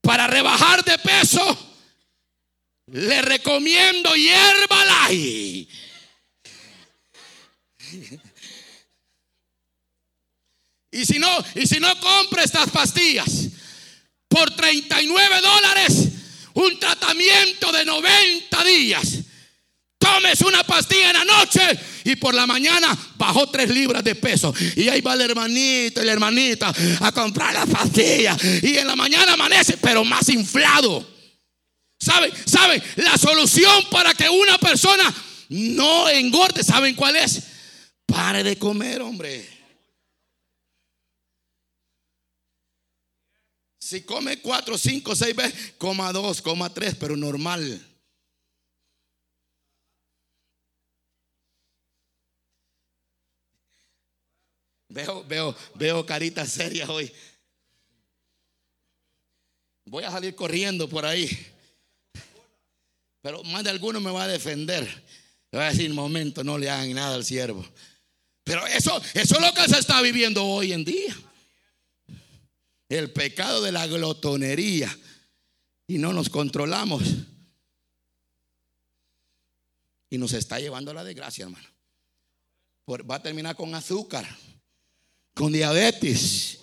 [0.00, 1.68] Para rebajar de peso,
[2.86, 5.68] le recomiendo hierba light.
[10.90, 13.48] Y si no, y si no compre estas pastillas
[14.26, 16.08] por 39 dólares,
[16.54, 19.18] un tratamiento de 90 días.
[19.98, 21.60] Tomes una pastilla en la noche
[22.04, 24.54] y por la mañana bajó 3 libras de peso.
[24.76, 28.36] Y ahí va el hermanito y la hermanita a comprar la pastilla.
[28.62, 31.06] Y en la mañana amanece, pero más inflado.
[31.98, 32.32] ¿Saben?
[32.46, 32.82] ¿Saben?
[32.96, 35.12] La solución para que una persona
[35.48, 37.42] no engorde, ¿saben cuál es?
[38.06, 39.58] Pare de comer, hombre.
[43.80, 47.84] Si come cuatro, cinco, seis veces, coma dos, coma tres, pero normal.
[54.88, 57.12] Veo, veo, veo caritas serias hoy.
[59.84, 61.28] Voy a salir corriendo por ahí.
[63.20, 64.84] Pero más de alguno me va a defender.
[65.50, 67.64] Le va a decir, momento, no le hagan nada al siervo.
[68.44, 71.14] Pero eso, eso es lo que se está viviendo hoy en día
[72.88, 74.96] el pecado de la glotonería
[75.86, 77.02] y no nos controlamos.
[80.10, 81.68] Y nos está llevando a la desgracia, hermano.
[82.88, 84.26] Va a terminar con azúcar,
[85.38, 86.58] con diabetes.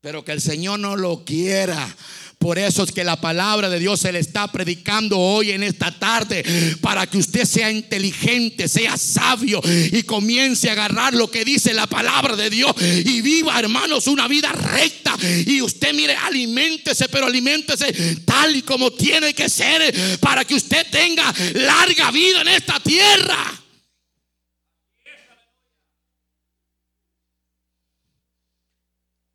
[0.00, 1.96] Pero que el Señor no lo quiera.
[2.38, 5.90] Por eso es que la palabra de Dios se le está predicando hoy en esta
[5.90, 6.44] tarde
[6.82, 11.86] para que usted sea inteligente, sea sabio y comience a agarrar lo que dice la
[11.86, 15.16] palabra de Dios y viva, hermanos, una vida recta.
[15.46, 17.92] Y usted mire, aliméntese, pero aliméntese
[18.26, 23.65] tal y como tiene que ser para que usted tenga larga vida en esta tierra.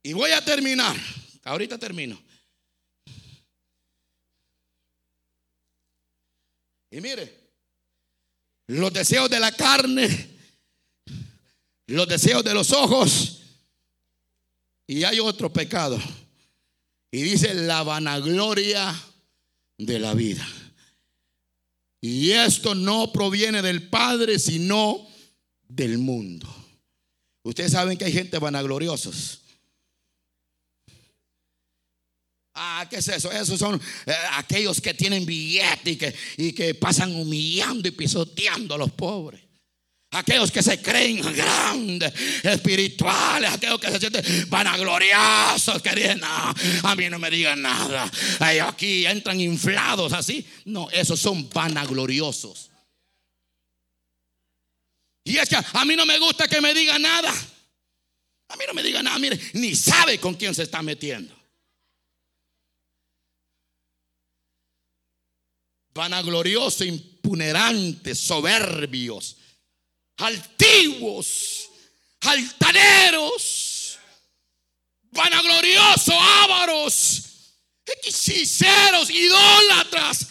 [0.04, 0.96] Y voy a terminar.
[1.44, 2.22] Ahorita termino.
[6.92, 7.42] Y mire,
[8.68, 10.30] los deseos de la carne,
[11.88, 13.42] los deseos de los ojos,
[14.88, 15.98] y hay otro pecado.
[17.12, 18.94] Y dice la vanagloria
[19.78, 20.48] de la vida.
[22.02, 25.08] Y esto no proviene del Padre, sino
[25.68, 26.48] del mundo.
[27.44, 29.41] Ustedes saben que hay gente vanagloriosos.
[32.54, 33.32] Ah, ¿qué es eso?
[33.32, 38.76] Esos son eh, aquellos que tienen billete y que, y que pasan humillando y pisoteando
[38.76, 39.42] a los pobres.
[40.14, 46.54] Aquellos que se creen grandes, espirituales, aquellos que se sienten vanagloriosos, que dicen, no,
[46.90, 48.12] a mí no me digan nada.
[48.68, 50.46] aquí entran inflados así.
[50.66, 52.72] No, esos son vanagloriosos.
[55.24, 57.34] Y es que a mí no me gusta que me digan nada.
[58.50, 61.41] A mí no me digan nada, mire, ni sabe con quién se está metiendo.
[65.94, 69.38] Vanagloriosos, impunerantes, soberbios,
[70.18, 71.70] altivos,
[72.22, 74.00] altaneros,
[75.12, 77.31] vanagloriosos, ávaros,
[77.86, 80.28] hechiceros, idólatras.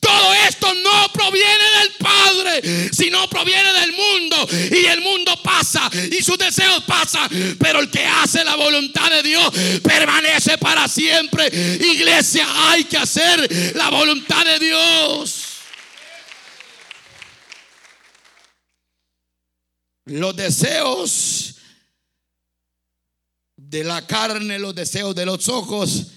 [0.00, 4.48] Todo esto no proviene del Padre, sino proviene del mundo.
[4.70, 7.28] Y el mundo pasa y sus deseos pasan.
[7.58, 11.46] Pero el que hace la voluntad de Dios permanece para siempre.
[11.46, 15.48] Iglesia, hay que hacer la voluntad de Dios.
[20.06, 21.54] Los deseos
[23.56, 26.11] de la carne, los deseos de los ojos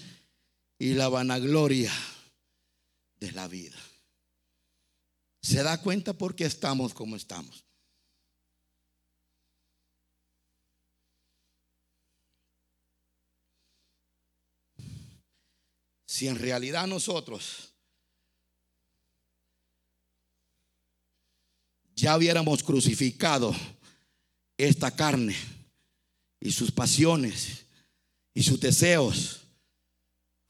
[0.78, 1.92] y la vanagloria
[3.18, 3.78] de la vida.
[5.40, 7.64] ¿Se da cuenta por qué estamos como estamos?
[16.06, 17.74] Si en realidad nosotros
[21.94, 23.54] ya hubiéramos crucificado
[24.56, 25.36] esta carne
[26.40, 27.66] y sus pasiones
[28.34, 29.45] y sus deseos,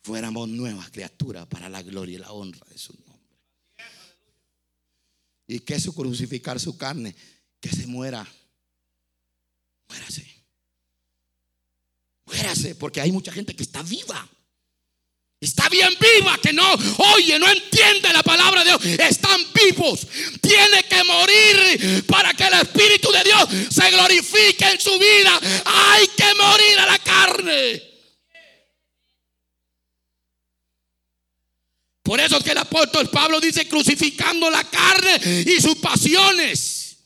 [0.07, 3.36] fuéramos nuevas criaturas para la gloria y la honra de su nombre.
[5.48, 7.14] ¿Y que es crucificar su carne?
[7.61, 8.24] Que se muera.
[9.88, 10.24] Muérase.
[12.24, 14.28] Muérase, porque hay mucha gente que está viva.
[15.40, 16.72] Está bien viva, que no
[17.14, 18.84] oye, no entiende la palabra de Dios.
[19.11, 20.07] Están vivos.
[20.40, 25.40] Tiene que morir para que el Espíritu de Dios se glorifique en su vida.
[25.64, 27.95] Hay que morir a la carne.
[32.07, 36.98] Por eso es que el apóstol Pablo dice crucificando la carne y sus pasiones.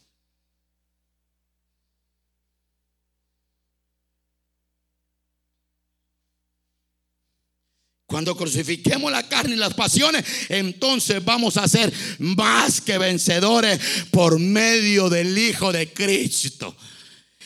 [8.05, 13.80] Cuando crucifiquemos la carne y las pasiones, entonces vamos a ser más que vencedores
[14.11, 16.76] por medio del Hijo de Cristo.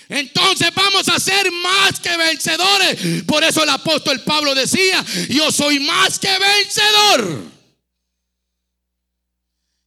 [0.09, 3.23] Entonces vamos a ser más que vencedores.
[3.25, 7.55] Por eso el apóstol Pablo decía, yo soy más que vencedor.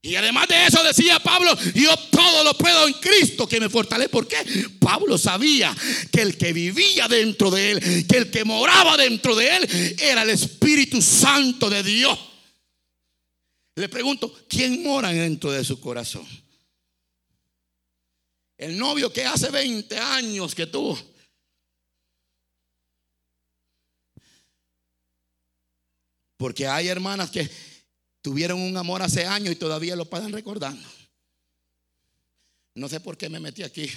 [0.02, 4.10] Y además de eso decía Pablo, yo todo lo puedo en Cristo que me fortalece.
[4.10, 4.38] ¿Por qué?
[4.80, 5.76] Pablo sabía
[6.12, 10.22] que el que vivía dentro de él, que el que moraba dentro de él, era
[10.22, 12.18] el Espíritu Santo de Dios.
[13.76, 16.26] Le pregunto, ¿quién mora dentro de su corazón?
[18.58, 20.98] El novio que hace 20 años que tuvo.
[26.38, 27.50] Porque hay hermanas que
[28.28, 30.86] Tuvieron un amor hace años y todavía lo pasan recordando.
[32.76, 33.90] No sé por qué me metí aquí.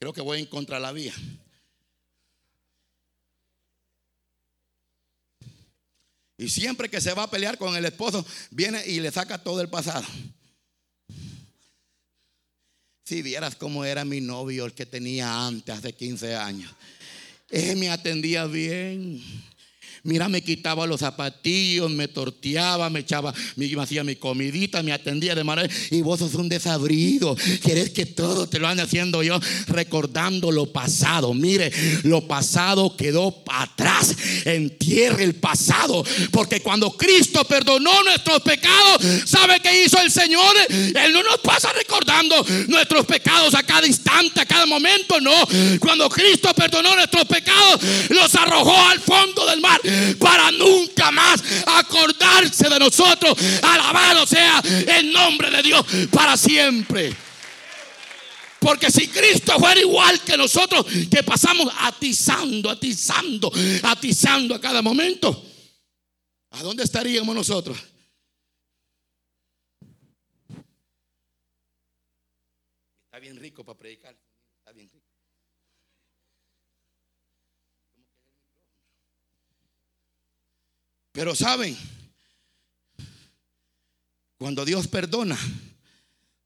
[0.00, 1.14] Creo que voy en contra de la vía.
[6.36, 9.60] Y siempre que se va a pelear con el esposo, viene y le saca todo
[9.60, 10.08] el pasado.
[13.12, 16.74] Si vieras cómo era mi novio, el que tenía antes, hace 15 años.
[17.50, 19.22] Él me atendía bien.
[20.04, 25.36] Mira, me quitaba los zapatillos, me torteaba, me echaba, me, hacía mi comidita, me atendía
[25.36, 25.72] de manera.
[25.92, 27.36] Y vos sos un desabrido.
[27.62, 29.38] Quieres que todo te lo ande haciendo yo,
[29.68, 31.32] recordando lo pasado.
[31.34, 31.70] Mire,
[32.02, 34.16] lo pasado quedó atrás.
[34.44, 36.04] Entierre el pasado.
[36.32, 40.56] Porque cuando Cristo perdonó nuestros pecados, ¿sabe qué hizo el Señor?
[40.68, 45.20] Él no nos pasa recordando nuestros pecados a cada instante, a cada momento.
[45.20, 45.46] No.
[45.78, 49.80] Cuando Cristo perdonó nuestros pecados, los arrojó al fondo del mar
[50.18, 53.36] para nunca más acordarse de nosotros.
[53.62, 54.62] Alabado sea
[54.98, 57.14] el nombre de Dios para siempre.
[58.62, 65.44] Porque si Cristo fuera igual que nosotros, que pasamos atizando, atizando, atizando a cada momento,
[66.50, 67.76] ¿a dónde estaríamos nosotros?
[73.06, 74.21] Está bien rico para predicar.
[81.12, 81.76] Pero saben,
[84.38, 85.38] cuando Dios perdona,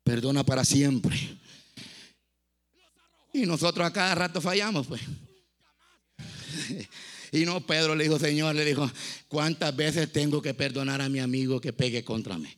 [0.02, 1.16] perdona para siempre.
[3.32, 5.00] Y nosotros a cada rato fallamos, pues.
[7.32, 8.90] Y no, Pedro le dijo, Señor, le dijo,
[9.28, 12.48] ¿cuántas veces tengo que perdonar a mi amigo que pegue contra mí?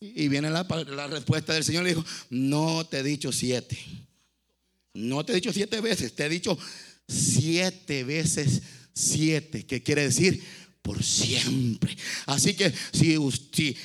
[0.00, 3.78] Y viene la, la respuesta del Señor, le dijo, no te he dicho siete.
[4.92, 6.58] No te he dicho siete veces, te he dicho
[7.08, 8.60] siete veces
[8.92, 10.42] siete, que quiere decir
[10.82, 11.96] por siempre.
[12.26, 13.16] Así que si,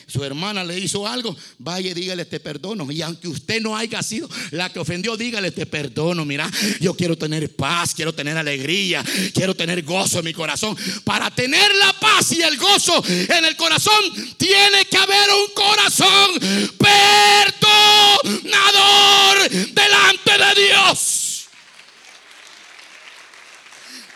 [0.08, 2.90] su hermana le hizo algo, vaya y dígale te perdono.
[2.92, 6.24] Y aunque usted no haya sido la que ofendió, dígale te perdono.
[6.26, 10.78] Mira, yo quiero tener paz, quiero tener alegría, quiero tener gozo en mi corazón.
[11.04, 14.04] Para tener la paz y el gozo en el corazón,
[14.38, 16.32] tiene que haber un corazón
[18.38, 21.15] perdonador delante de Dios.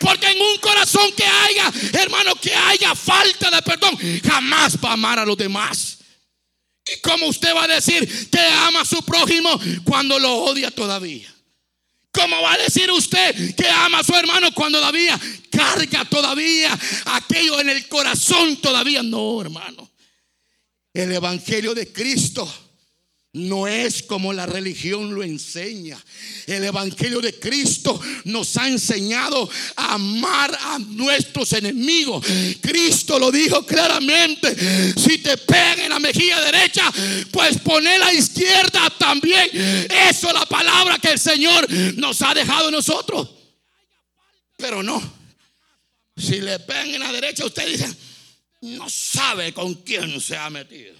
[0.10, 3.96] Porque en un corazón que haya, hermano, que haya falta de perdón,
[4.26, 6.00] jamás va a amar a los demás.
[6.84, 11.32] ¿Y cómo usted va a decir que ama a su prójimo cuando lo odia todavía?
[12.12, 15.20] ¿Cómo va a decir usted que ama a su hermano cuando todavía
[15.52, 19.04] carga todavía aquello en el corazón todavía?
[19.04, 19.92] No, hermano.
[20.92, 22.52] El Evangelio de Cristo
[23.34, 26.04] no es como la religión lo enseña.
[26.48, 32.26] El Evangelio de Cristo nos ha enseñado a amar a nuestros enemigos.
[32.60, 34.56] Cristo lo dijo claramente.
[34.98, 36.92] Si te pegan en la mejilla derecha,
[37.32, 39.48] pues poné la izquierda también.
[39.54, 43.30] Eso es la palabra que el Señor nos ha dejado a nosotros.
[44.58, 45.20] Pero no.
[46.18, 47.96] Si le pegan en la derecha, usted dice,
[48.62, 50.99] no sabe con quién se ha metido.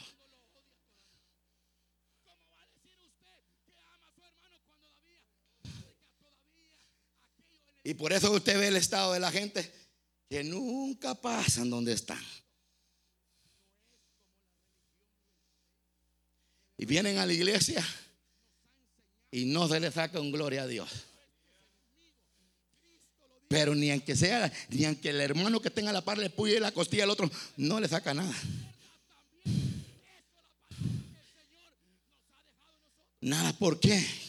[7.90, 9.74] Y por eso usted ve el estado de la gente
[10.30, 12.24] que nunca pasan donde están.
[16.78, 17.84] Y vienen a la iglesia
[19.32, 20.88] y no se les saca un gloria a Dios.
[23.48, 26.72] Pero ni aunque sea, ni aunque el hermano que tenga la par le puye la
[26.72, 27.28] costilla al otro,
[27.58, 28.36] no le saca nada.
[33.20, 34.29] Nada, ¿por qué?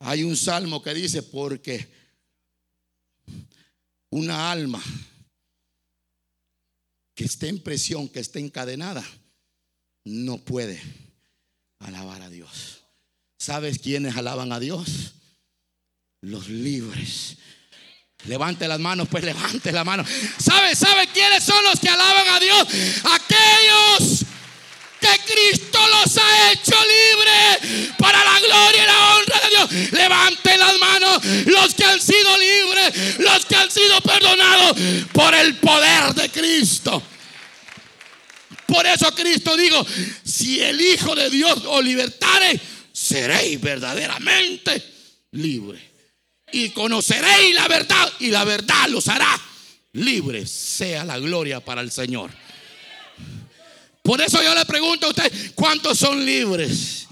[0.00, 1.88] Hay un salmo que dice, porque
[4.10, 4.82] una alma
[7.14, 9.04] que esté en presión, que esté encadenada,
[10.04, 10.80] no puede
[11.80, 12.84] alabar a Dios.
[13.38, 15.14] ¿Sabes quiénes alaban a Dios?
[16.20, 17.36] Los libres.
[18.24, 20.04] Levante las manos, pues levante la mano.
[20.38, 22.68] ¿Sabe, sabe quiénes son los que alaban a Dios?
[23.04, 24.24] Aquellos
[25.00, 29.92] que Cristo los ha hecho libres para la gloria y la honra Dios.
[29.92, 34.76] Levante las manos los que han sido libres, los que han sido perdonados
[35.12, 37.02] por el poder de Cristo.
[38.66, 39.86] Por eso Cristo dijo,
[40.24, 42.60] si el Hijo de Dios os libertare,
[42.92, 44.82] seréis verdaderamente
[45.32, 45.82] libres.
[46.52, 49.40] Y conoceréis la verdad y la verdad los hará
[49.92, 50.50] libres.
[50.50, 52.30] Sea la gloria para el Señor.
[54.02, 57.07] Por eso yo le pregunto a usted, ¿cuántos son libres?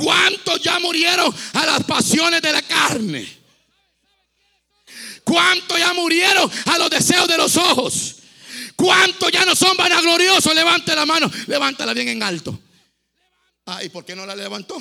[0.00, 3.28] ¿Cuántos ya murieron a las pasiones de la carne?
[5.22, 8.16] ¿Cuántos ya murieron a los deseos de los ojos?
[8.76, 10.54] ¿Cuántos ya no son vanagloriosos?
[10.54, 12.58] Levante la mano, levántala bien en alto.
[13.66, 14.78] Ah, ¿y por qué no la levantó?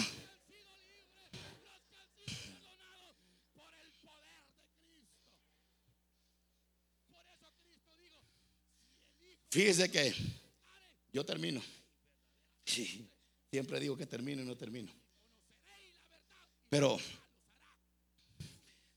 [9.51, 10.15] Fíjese que
[11.11, 11.61] yo termino.
[13.51, 14.98] siempre digo que termino y no termino.
[16.69, 16.99] Pero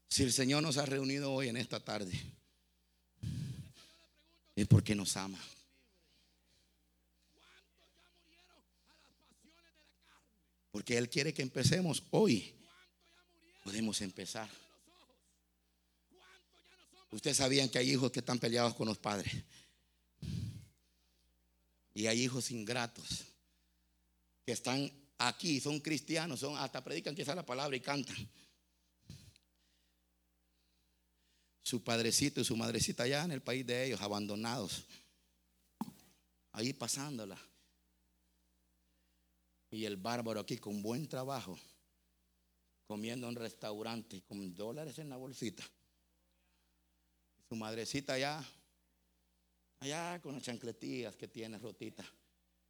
[0.08, 2.12] si el Señor nos ha reunido hoy en esta tarde,
[4.54, 5.38] es porque nos ama.
[10.70, 12.54] Porque Él quiere que empecemos hoy.
[13.64, 14.48] Podemos empezar.
[17.10, 19.32] Ustedes sabían que hay hijos que están peleados con los padres.
[21.94, 23.24] Y hay hijos ingratos
[24.44, 24.90] que están
[25.28, 28.16] aquí, son cristianos, son, hasta predican quizá la palabra y cantan.
[31.62, 34.84] Su padrecito y su madrecita allá en el país de ellos, abandonados.
[36.52, 37.38] Ahí pasándola.
[39.70, 41.58] Y el bárbaro aquí con buen trabajo,
[42.86, 45.64] comiendo en restaurante, con dólares en la bolsita.
[47.48, 48.44] Su madrecita allá
[49.82, 52.04] Allá con las chancletillas que tiene rotita.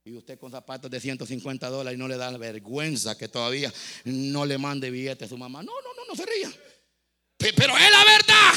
[0.05, 3.73] Y usted con zapatos de 150 dólares y no le da vergüenza que todavía
[4.05, 5.63] no le mande billete a su mamá.
[5.63, 6.53] No, no, no, no se ría.
[7.39, 8.53] Pero es la verdad.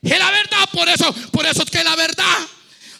[0.00, 0.68] Es la verdad.
[0.72, 2.38] Por eso, por eso es que es la verdad.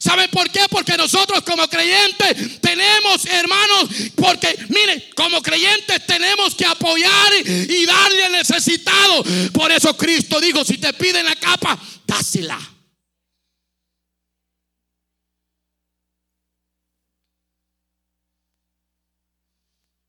[0.01, 0.67] ¿Saben por qué?
[0.69, 8.25] Porque nosotros como creyentes tenemos, hermanos, porque mire, como creyentes tenemos que apoyar y darle
[8.25, 9.23] al necesitado.
[9.53, 12.59] Por eso Cristo dijo, si te piden la capa, dásela.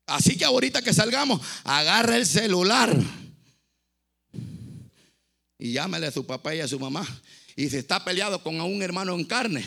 [0.05, 2.95] Así que ahorita que salgamos, agarra el celular
[5.57, 7.07] y llámale a su papá y a su mamá.
[7.55, 9.63] Y si está peleado con un hermano en carne,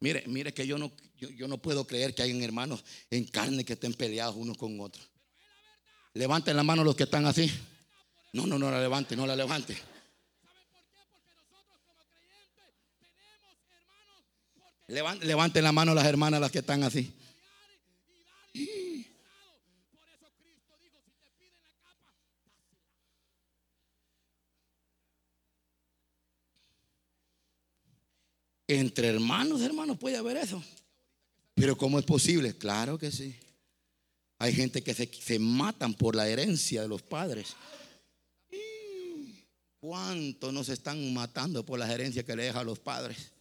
[0.00, 3.72] mire, mire que yo no, yo, no puedo creer que hay hermanos en carne que
[3.74, 5.08] estén peleados unos con otros.
[6.12, 7.50] Levanten la mano los que están así.
[8.32, 9.76] No, no, no la levante, no la levante.
[14.88, 17.14] Levanten la mano las hermanas las que están así.
[28.70, 30.62] Entre hermanos, hermanos, puede haber eso.
[31.56, 32.56] Pero ¿cómo es posible?
[32.56, 33.34] Claro que sí.
[34.38, 37.56] Hay gente que se, matan por la herencia de los padres.
[39.80, 43.32] ¿Cuántos nos están matando por la herencia que le dejan los padres?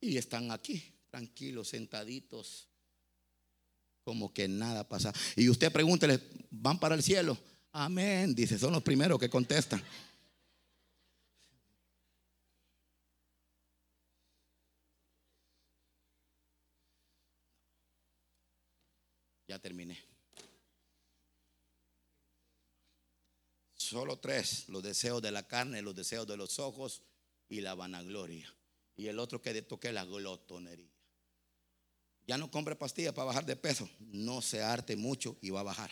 [0.00, 2.66] Y están aquí, tranquilos, sentaditos,
[4.04, 5.12] como que nada pasa.
[5.36, 6.18] Y usted pregúntele,
[6.50, 7.36] ¿van para el cielo?
[7.72, 9.82] Amén, dice, son los primeros que contestan.
[19.58, 20.02] Terminé.
[23.74, 27.02] Solo tres, los deseos de la carne, los deseos de los ojos
[27.48, 28.52] y la vanagloria.
[28.96, 30.90] Y el otro que toque la glotonería.
[32.26, 33.88] Ya no compre pastillas para bajar de peso.
[33.98, 35.90] No se arte mucho y va a bajar.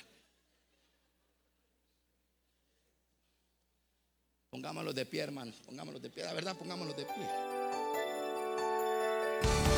[4.48, 5.56] Pongámoslo de pie, hermanos.
[5.64, 6.24] Pongámoslo de pie.
[6.24, 7.61] La verdad, pongámoslo de pie.